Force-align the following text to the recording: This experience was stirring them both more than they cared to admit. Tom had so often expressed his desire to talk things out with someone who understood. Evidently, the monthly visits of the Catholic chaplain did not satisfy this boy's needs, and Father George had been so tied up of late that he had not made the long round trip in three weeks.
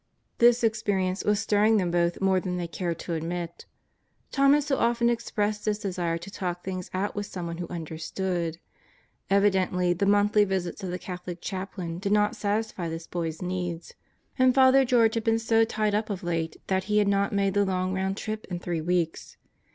This 0.39 0.63
experience 0.63 1.23
was 1.23 1.39
stirring 1.39 1.77
them 1.77 1.91
both 1.91 2.21
more 2.21 2.39
than 2.39 2.57
they 2.57 2.65
cared 2.67 2.97
to 3.01 3.13
admit. 3.13 3.67
Tom 4.31 4.53
had 4.55 4.63
so 4.63 4.77
often 4.77 5.11
expressed 5.11 5.65
his 5.65 5.77
desire 5.77 6.17
to 6.17 6.31
talk 6.31 6.63
things 6.63 6.89
out 6.91 7.13
with 7.15 7.27
someone 7.27 7.59
who 7.59 7.67
understood. 7.67 8.57
Evidently, 9.29 9.93
the 9.93 10.07
monthly 10.07 10.43
visits 10.43 10.81
of 10.81 10.89
the 10.89 10.97
Catholic 10.97 11.37
chaplain 11.39 11.99
did 11.99 12.11
not 12.11 12.35
satisfy 12.35 12.89
this 12.89 13.05
boy's 13.05 13.43
needs, 13.43 13.93
and 14.39 14.55
Father 14.55 14.85
George 14.85 15.13
had 15.13 15.23
been 15.23 15.37
so 15.37 15.63
tied 15.65 15.93
up 15.93 16.09
of 16.09 16.23
late 16.23 16.57
that 16.65 16.85
he 16.85 16.97
had 16.97 17.07
not 17.07 17.31
made 17.31 17.53
the 17.53 17.63
long 17.63 17.93
round 17.93 18.17
trip 18.17 18.47
in 18.49 18.57
three 18.57 18.81
weeks. 18.81 19.37